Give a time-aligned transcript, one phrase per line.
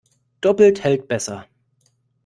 [0.41, 1.45] Doppelt hält besser.